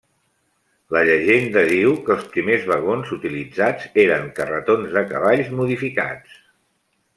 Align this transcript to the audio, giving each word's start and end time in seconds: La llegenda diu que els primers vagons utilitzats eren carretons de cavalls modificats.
La 0.95 1.01
llegenda 1.09 1.61
diu 1.71 1.91
que 2.07 2.11
els 2.15 2.25
primers 2.37 2.65
vagons 2.71 3.13
utilitzats 3.17 3.87
eren 4.07 4.27
carretons 4.41 4.99
de 4.99 5.07
cavalls 5.15 5.55
modificats. 5.61 6.45